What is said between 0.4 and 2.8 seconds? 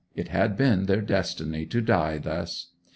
been their destiny to die thus.